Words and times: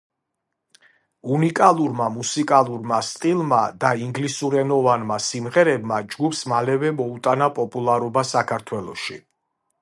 უნიკალურმა 1.33 2.07
მუსიკალურმა 2.13 2.99
სტილმა 3.09 3.59
და 3.83 3.91
ინგლისურენოვანმა 4.07 5.19
სიმღერებმა 5.27 6.01
ჯგუფს 6.15 6.43
მალევე 6.55 6.93
მოუტანა 7.03 7.51
პოპულარობა 7.61 8.27
საქართველოში. 8.33 9.21